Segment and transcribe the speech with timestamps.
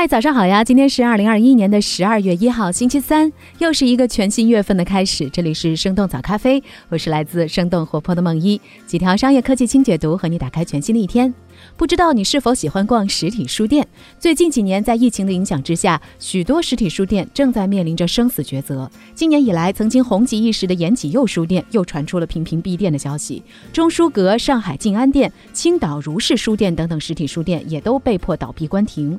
[0.00, 0.62] 嗨，早上好呀！
[0.62, 5.28] 今天是二零二一年的十二月一号，星期三，又是一个全新月份的开始。
[5.30, 11.34] 这里是生动早咖啡，我是来自生动活泼的梦一，几条商业科技轻解读，和你打开全新的一天。
[11.76, 13.84] 不知道你是否喜欢逛实体书店？
[14.20, 18.88] 最近几年，在疫情的影响之下，许多实体书店正在面临着生死抉择。
[19.16, 23.42] 今年以来，曾经红极一时的延禧佑书店又传出了频频闭店的消息，
[23.72, 29.18] 中书阁、上海静安店、青岛如是书店等等实体书店也都被迫倒闭关停。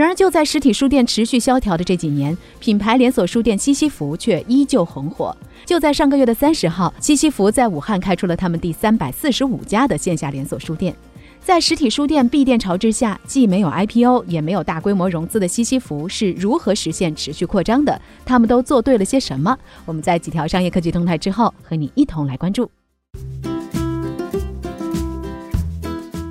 [0.00, 5.36] 然而，就在实体书店持续萧条的这几年，品牌连锁书店西西弗却依旧红火。
[5.66, 10.96] 就在上个月的三十号，西西弗在武汉开出了他们第三百四十五家的线下连锁书店。
[11.44, 18.00] 在实体书店闭店潮之下，既没有 IPO，也没有大规模融资的西西弗是如何实现持续扩张的？
[18.24, 19.54] 他们都做对了些什么？
[19.84, 22.70] 我们在几条商业科技动态之后，和你一同来关注。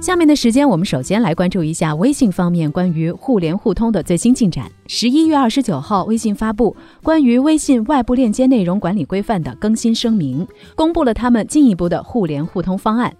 [0.09, 4.65] 下面的时间，我们首先来关注一下微信方面关于互联互通的最新进展。
[4.87, 13.13] 十一月二十九号，微信发布关于微信外部链接内容管理规范的更新声明，公布了他们进一步的互联互通方案。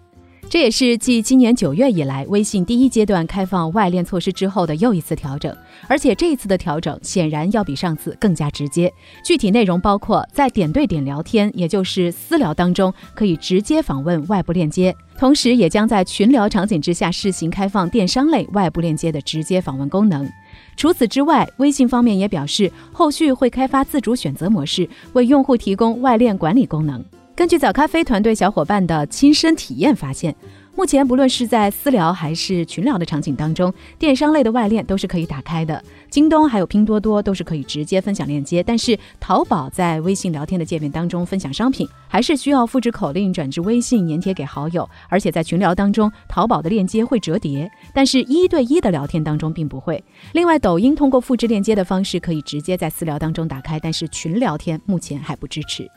[0.50, 5.56] 这也是继今年九月以来，微信第一阶段开放外链措施之后的又一次调整，
[5.88, 8.92] 而且这一次的调整显然要比上次更加直接。
[9.24, 20.28] 具体内容包括在点对点聊天，也就是私聊当中，可以直接访问外部链接，同时也将在群聊场景之下试行开放电商类外部链接的直接访问功能。
[20.76, 27.06] 除此之外，微信方面也表示，后续会开发自主选择模式，为用户提供外链管理功能。
[27.40, 30.36] 根据早咖啡团队小伙伴的亲身体验发现，
[30.76, 35.82] 目前不论是在私聊还是群聊的场景当中，电商类的外链都是可以打开的。
[36.10, 44.90] 京东还有拼多多都是可以直接分享链接，但是淘宝在微信聊天的界面当中分享商品，还是需要复制口令转至微信粘贴给好友。
[45.08, 50.04] 而且在群聊当中，淘宝的链接会折叠，但是一对一的聊天当中并不会。
[50.34, 55.90] 另外，抖音通过复制链接的方式可以直接在私聊当中打开，但是群聊天目前还不支持。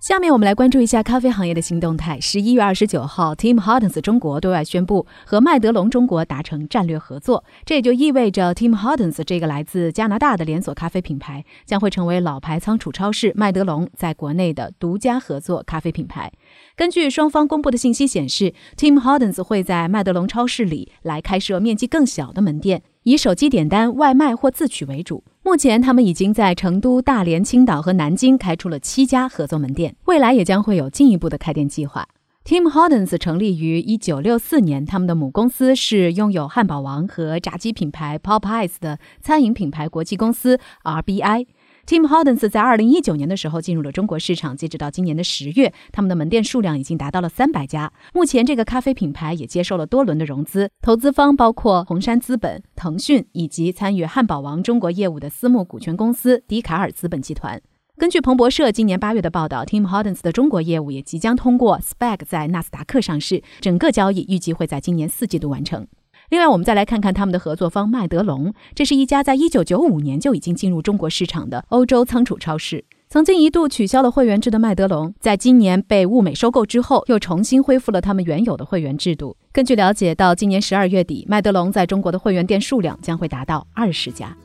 [0.00, 2.18] 下面我们来关注一下咖啡行业的新动态。
[2.18, 16.32] 十一月二十九号，Tim Hortons 中国对外宣布和麦德龙中国达成战略合作，这也就意味着 Tim Hortons 这个来自加拿大的连锁咖啡品牌将会成为老牌仓储超市麦德龙在国内的独家合作咖啡品牌。
[16.74, 22.80] 根据双方公布的信息显示，Tim Hortons 会在麦德龙超市里来开设面积更小的门店。
[23.04, 25.24] 以手机点单、外卖或自取为主。
[25.42, 32.06] 目前，他们已经在成都、大连、青岛和南京开出了七家合作门店，未来也将会有进一步的开店计划。
[32.44, 41.46] Tim Hortons 成立于一九六四年，他们的母公司是拥有汉堡王和炸鸡品牌 Popeyes 的餐饮品牌国际公司 RBI。
[41.90, 47.92] Tim Hortons 在二零一九年的时候进入了中国市场，截止到今年的十月，他们的门店数量已经达到了三百家。
[48.14, 57.60] 目前，这个咖啡品牌也接受了多轮的融资，投资方包括红杉资本、腾讯以及参与汉堡王中国业务的私募股权公司迪卡尔资本集团。
[57.96, 65.88] 根据彭博社今年八月的报道，Tim Hortons 的中国业务也即将通过 SPAC 在纳斯达克上市，整个交易预计会在今年四季度完成。
[66.30, 72.84] 另外，我们再来看看他们的合作方麦德龙，这是一家在一九九五年就已经进入中国市场的欧洲仓储超市。
[73.08, 79.36] 曾经一度取消了会员制的麦德龙，在今年被物美收购之后，又重新恢复了他们原有的会员制度。
[79.50, 84.36] 根据了解，到今年十二月底，麦德龙在中国的会员店数量将会达到二十家。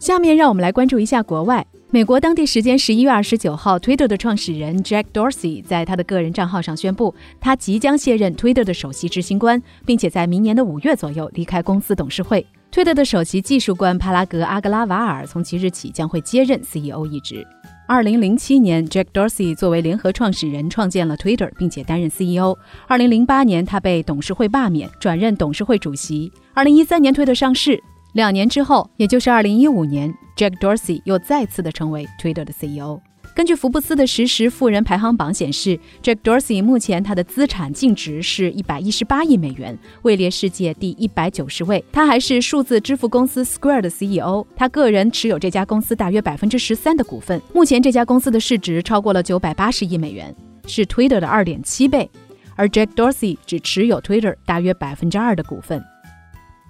[0.00, 1.64] 下面让我们来关注一下国外。
[1.96, 12.46] 美国当地时间十一月二十九号，Twitter 的创始人 Jack Dorsey 在他的个人账号上宣布，他即将卸任 Twitter 的首席执行官，并且在明年的五月左右离开公司董事会。
[12.70, 17.42] Twitter 的首席技术官帕拉格阿格拉瓦尔从即日起将会接任 CEO 一职。
[17.88, 22.58] 二零零七年，Jack Dorsey 作为联合创始人创建了 Twitter，并且担任 CEO。
[22.86, 26.30] 二零零八年，他被董事会罢免，转任董事会主席。
[26.52, 27.82] 二零一三年，Twitter 上市。
[28.12, 33.00] 两年之后，也就是二零一五年，Jack Dorsey 又再次的成为 Twitter 的 CEO。
[33.34, 41.84] 根据福布斯的实时富人排行榜显示，Jack Dorsey 目前他的资产净值是一百一十八亿美元，位列世界第一百九十位。
[41.92, 47.42] 他还是数字支付公司 Square 的 CEO，他个人持有这家公司大约百分之十三的股份。
[47.52, 50.34] 目前这家公司的市值超过了九百八十亿美元，
[50.66, 52.08] 是 Twitter 的二点七倍，
[52.54, 55.84] 而 Jack Dorsey 只持有 Twitter 大约百分之二的股份。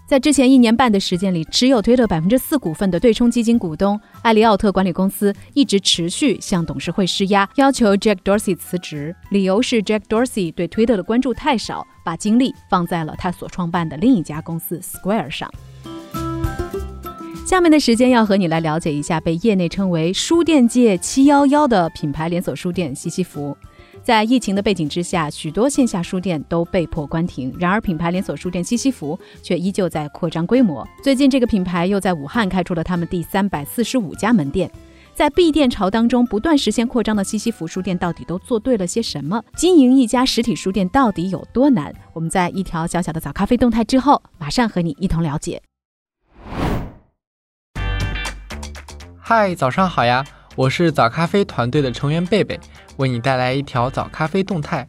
[0.07, 9.13] 在之前一年半的时间里，持有推特百分之四股份的对冲基金股东艾利奥特管理公司一直持续向董事会施压，要求 Jack Dorsey 辞职。
[9.31, 15.53] 理由是 Jack Dorsey 对推特的关注太少，把精力放在了他所创办的另一家公司 Square 上。
[17.45, 23.57] 下面的时间要和你来了解一下被业内称为书店界“七幺幺”的品牌连锁书店西西弗。
[24.07, 27.53] 在疫情的背景之下，许多线下书店都被迫关停。
[27.59, 30.87] 然而，品牌连锁书店西西弗却依旧在扩张规模。
[31.03, 34.71] 最近，这个品牌又在武汉开出了他们第三百四十五家门店。
[35.13, 39.43] 在闭店潮当中不断实现扩张的西西弗书店，到底都做对了些什么？
[39.57, 41.93] 经营一家实体书店到底有多难？
[42.13, 45.61] 我们在一条小小的早咖啡动态之后，马上和你一同了解。
[49.19, 50.25] 嗨，早上好呀！
[50.57, 52.59] 我是早咖啡团队的成员贝贝。
[52.97, 54.87] 为你带来一条早咖啡动态。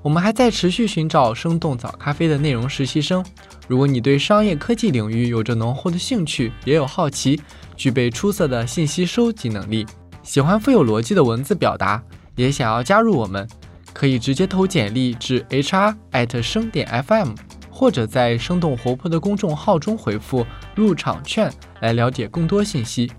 [0.00, 3.24] 我们还在持续寻找生动早咖啡的内容实习生。
[3.66, 7.42] 如果你对商业科技领域有着浓厚的兴趣，也有好奇，
[7.76, 9.84] 具备出色的信息收集能力，
[10.22, 12.00] 喜欢富有逻辑的文字表达，
[12.36, 13.46] 也想要加入我们，
[13.92, 17.34] 可以直接投简历至 hr@ 生点 fm，
[17.68, 23.10] 或者在生动活泼的公众号中回复入场券来了解更多信息。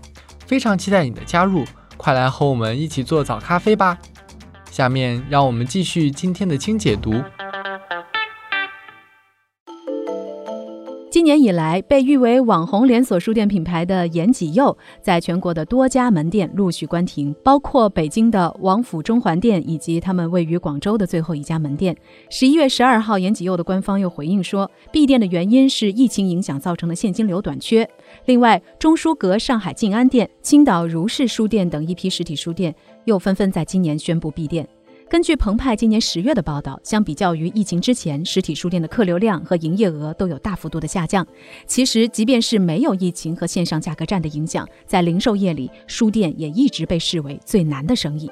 [0.46, 1.62] 非常期待你的加入，
[2.00, 3.98] 快来和我们一起做早咖啡吧！
[4.70, 7.22] 下面让我们继续今天的清解读。
[11.20, 21.94] 今年以来，被誉为网红连锁书店品牌的延吉佑，在全国的多家门店陆续关停，包括北京的王府中环店以及他们位于广州的最后一家门店。
[22.30, 27.86] 十一月十二号，延吉佑的官方又回应说，闭店的原因是疫情影响造成的现金流短缺。
[28.24, 32.74] 另外，中书阁上海静安店、青岛如是书店等一批实体书店。
[33.06, 34.66] 又纷纷在今年宣布闭店。
[35.10, 41.26] 根据澎湃今年十月的报道，相比较于疫情之前，实体书店的客流量和营业额都有大幅度的下降。
[41.66, 48.30] 其实，即便是没有疫情和线上价格战的影响，在零售业里，书店也一直被视为最难的生意。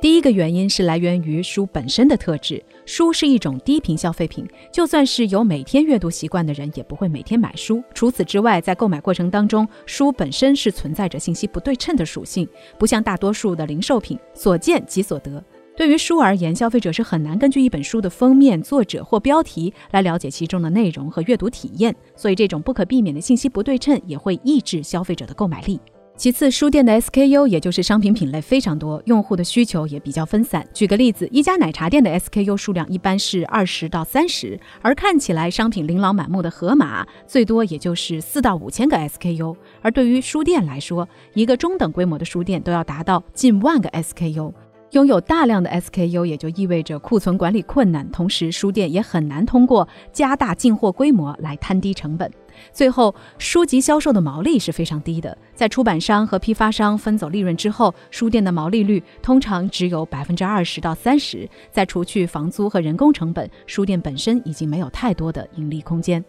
[0.00, 2.62] 第一个原因是来源于书本身的特质。
[2.86, 7.82] 书是一种低频消费品，就算是有每天阅读习惯的人，也不会每天买书。
[7.92, 12.48] 除此之外，在购买过程当中，书本身是存在着信息不对称的属性，
[12.78, 15.42] 不像大多数的零售品，所见即所得。
[15.76, 25.80] 对于书而言，消费者是很难根据一本书的封面、作者或标题来了解其中的内容和阅读体验，所以这种不可避免的信息不对称也会抑制消费者的购买力。
[26.16, 30.66] 其次，书店的 SKU 也就是商品品类非常多，用户的需求也比较分散。
[30.72, 39.54] 举个例子，一家奶茶店的 SKU 数量一般是二十到三十，而看起来商品琳琅满目的盒马，最多也就是四到五千个 SKU。
[39.82, 44.54] 而对于书店来说，一个中等规模的书店都要达到近万个 SKU。
[44.92, 52.30] 拥有大量的 SKU 也就意味着库存管理困难，同时书店也很难通过加大进货规模来摊低成本。
[52.72, 61.48] 最后，书籍销售的毛利是非常低的，在出版商和批发商分走利润之后，书店的毛利率通常只有百分之二十到三十。
[61.70, 66.24] 在除去房租和人工成本，书店本身已经没有太多的盈利空间。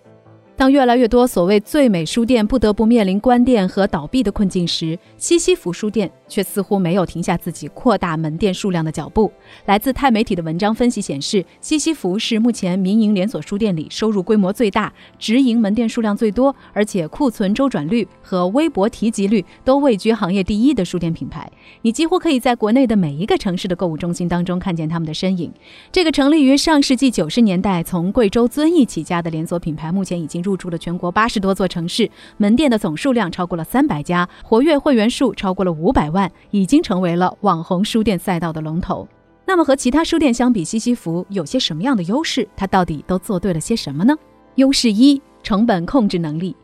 [0.58, 9.32] 当越来越多所谓最美书店不得不面临关店和倒闭的困境时，西西弗书店却似乎没有停下自己扩大门店数量的脚步。
[9.68, 21.48] 来自泰媒体的文章分析显示，西西弗是目前民营连锁书店里收入规模最大、直营门店数量最多，而且库存周转率和微博提及率都位居行业第一的书店品牌。
[21.84, 25.54] 你几乎可以在国内的每一个城市的购物中心当中看见他们的身影。
[25.92, 30.47] 这个成立于上世纪九十年代、从贵州遵义起家的连锁品牌，目前已经。
[30.48, 39.06] 入驻了全国八十多座城市，门店的总数量超过了三百家，活跃会员数超过了五百万，已经成为了网红书店赛道的龙头。
[39.46, 42.48] 那么和其他书店相比，西西弗有些什么样的优势？
[42.56, 44.16] 它到底都做对了些什么呢？
[44.56, 46.56] 优势一：成本控制能力。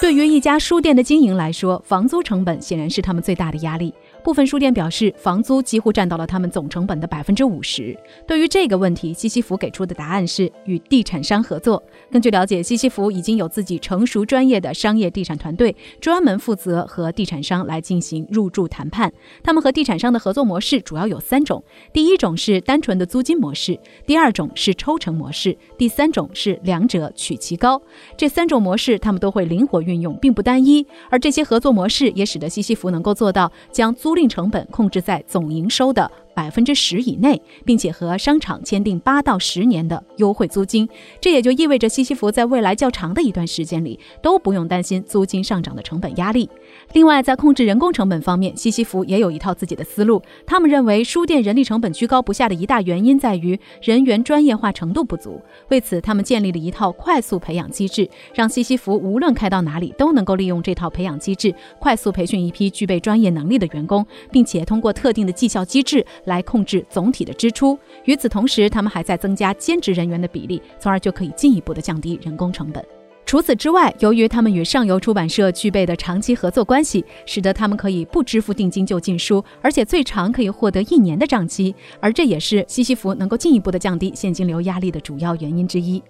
[0.00, 3.92] 对于一家书店的经营来说，房租成本显然是他们最大的压力。
[4.26, 7.96] 部分书店表示，房租几乎占到了他们总成本的百分之五十。
[8.26, 11.80] 对于这个问题，西西弗给出的答案是与地产商合作。
[12.10, 19.12] 根据了解，西西弗已经有自己成熟专业的商业地产团队，专门负责和地产商来进行入驻谈判。
[19.44, 27.80] 他们和地产商的合作模式主要有三种：第一种是单纯的租金模式；第二种是抽成模式；第三种是两者取其高。
[28.16, 30.84] 这三种模式他们都会灵活运用，并不单一。
[31.10, 40.88] 而这些合作模式也使得西西弗能够做到将租赁成本控制在总营收的百分之十以内，并且和商场签订八到十年的优惠租金。
[41.20, 46.48] 这也就意味着西西弗在未来较长的一段时间里都不用担心租金上涨的成本压力。
[46.92, 50.22] 另外，在控制人工成本方面，西西弗也有一套自己的思路。
[50.46, 55.38] 他们认为，书店人力成本居高不下的一大原因在于人员专业化程度不足。
[55.68, 67.78] 为此，他们建立了一套快速培养机制，让西西弗无论开到哪里都能够利用这套培养机制，快速培训一批具备专业能力的员工，并且通过特定的绩效机制来控制总体的支出。
[68.04, 72.82] 与此同时，他们还在增加兼职人员的比例，从而就可以进一步的降低人工成本。
[73.26, 81.74] 除此之外，由于他们与上游出版社具备的长期合作关系，使得他们可以不支付定金就进书，而且最长可以获得一年的账期。
[82.00, 86.00] 而这也是西西弗能够进一步的降低现金流压力的主要原因之一。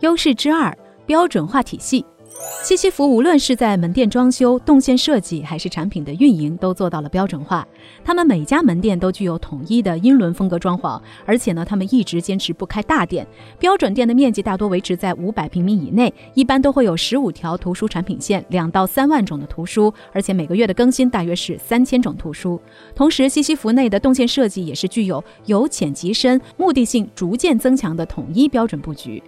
[0.00, 0.76] 优势之二，
[1.06, 2.04] 标准化体系。
[2.62, 7.66] 西西弗无论是在门店装修、动线设计，还是产品的运营，都做到了标准化。
[8.02, 13.26] 他们每家门店都具有统一的英伦风格装潢，而且呢，他们一直坚持不开大店。
[13.58, 22.60] 标准店的面积大多维持在五百平米以内，一般都会有十五条图书产品线，两到三万种的图书，而且每个月的更新大约是三千种图书。
[22.94, 29.22] 同时，西西弗内的动线设计也是具有由浅及深、目的性逐渐增强的统一标准布局。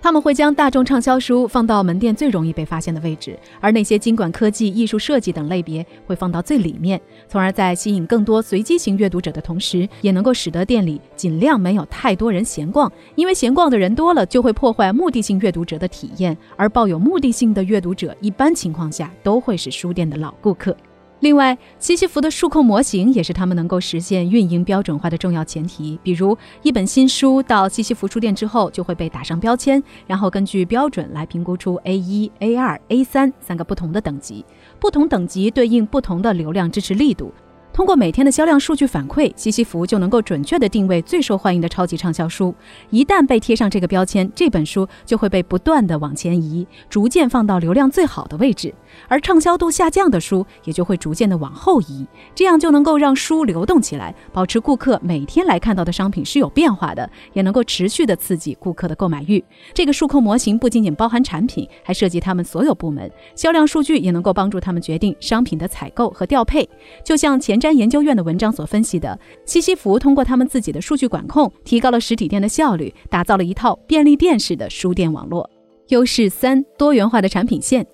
[0.00, 20.76] 他们会将大众畅销书放到门店最容易被发现的位置，而那些经管科技、艺术设计等类别会放到最里面，从而在吸引更多随机型阅读者的同时，也能够使得店里尽量没有太多人闲逛，因为闲逛的人多了就会破坏目的性阅读者的体验，而抱有目的性的阅读者一般情况下都会是书店的老顾客。
[21.20, 25.98] 另外，西西弗的数控模型也是他们能够实现运营标准化的重要前提。
[26.02, 34.44] 比如，一本新书到西西弗书店之后，就会被打上标签，然后根据标准来评估出 A 一、A 二、A 三三个不同的等级，
[34.78, 37.32] 不同等级对应不同的流量支持力度。
[37.76, 42.54] 通过每天的销量数据反馈，西西弗就能够准确地定位最受欢迎的超级畅销书。
[42.88, 48.70] 一旦被贴上这个标签，这本书就会被不断地往前移，逐渐放到流量最好的位置；
[49.08, 52.06] 而畅销度下降的书也就会逐渐地往后移。
[52.34, 59.44] 这样就能够让书流动起来，保持顾客每天来看到的商品是有变化的，也能够持续地刺激顾客的购买欲。
[59.74, 63.12] 这个数控模型不仅仅包含产品，还涉及他们所有部门。
[63.34, 66.66] 销量数据也能够帮助他们决定商品的采购和调配。
[67.04, 67.65] 就像前瞻。
[67.74, 75.48] 研究院的文章所分析的，西西弗通过他们自己的数据管控，提高了实体店的效率，打造了一套便利店式的书店网络。
[75.88, 77.86] 优势三：多元化的产品线。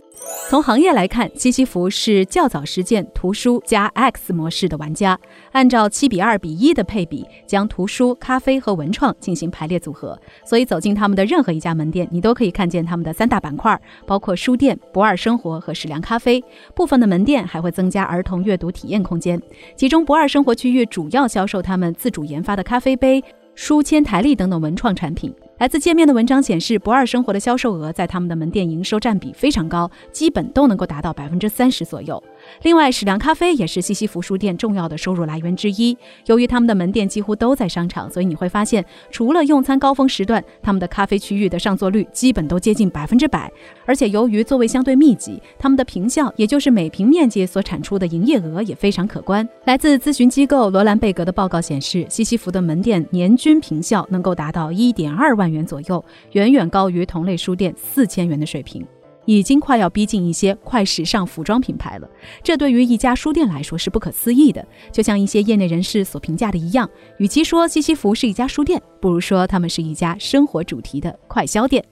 [0.48, 5.18] 从行业来看，西西弗是较早实践图书加 X 模式的玩家，
[5.52, 10.18] 按照七比二比一的配比，将图书、咖啡和文创进行排列组合。
[10.44, 16.44] 所以走进他们的任何一家门店，你都可以看见他们的三大板块，包括书店、不二生活和食粮咖啡。
[16.74, 19.40] 部分的门店还会增加儿童阅读体验空间，
[19.74, 23.24] 其中不二生活区域主要销售他们自主研发的咖啡杯、
[23.54, 25.34] 书签、台历等等文创产品。
[25.62, 32.20] 来自界面的文章显示，不二生活的销售额在他们的门店营收占比非常高，基本都能够达到百分之三十左右。
[32.62, 35.96] 另外，矢量咖啡也是西西弗书店重要的收入来源之一。
[36.26, 43.50] 由于他们的门店几乎都在商场，所以你会发现，除了用餐高峰时段，他们的咖啡区域的上座率基本都接近百分之百。
[43.84, 49.46] 而且，由于座位相对密集，他们的平效，也就是每平面积所产出的营业额也非常可观。
[49.64, 58.86] 来自咨询机构罗兰贝格的报告显示，西西弗的门店年均平效能够达到一点二万元左右，远远高于同类书店四千元的水平。
[59.24, 62.08] 已经快要逼近一些快时尚服装品牌了，
[62.42, 64.66] 这对于一家书店来说是不可思议的。
[64.90, 66.88] 就像一些业内人士所评价的一样，
[67.18, 71.84] 与其说西西弗是一家书店，不如说他们是一家生活主题的快销店。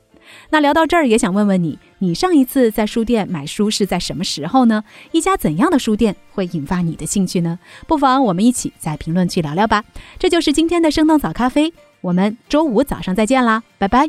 [0.51, 4.85] 那聊到这儿，也想问问你，你上一次在书店买书是在什么时候呢？
[5.11, 7.59] 一家怎样的书店会引发你的兴趣呢？
[7.89, 9.85] 不妨我们一起在评论区聊聊吧。
[10.19, 14.09] 这就是今天的生动早咖啡，我们周五早上再见啦，拜拜。